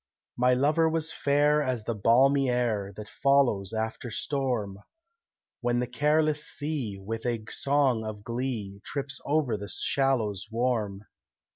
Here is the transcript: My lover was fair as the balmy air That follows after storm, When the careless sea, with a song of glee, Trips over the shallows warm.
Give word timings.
My 0.35 0.55
lover 0.55 0.89
was 0.89 1.11
fair 1.13 1.61
as 1.61 1.83
the 1.83 1.93
balmy 1.93 2.49
air 2.49 2.91
That 2.97 3.07
follows 3.07 3.71
after 3.71 4.09
storm, 4.09 4.79
When 5.59 5.79
the 5.79 5.85
careless 5.85 6.43
sea, 6.43 6.97
with 6.97 7.23
a 7.27 7.45
song 7.51 8.03
of 8.03 8.23
glee, 8.23 8.81
Trips 8.83 9.21
over 9.25 9.57
the 9.57 9.69
shallows 9.69 10.47
warm. 10.49 11.03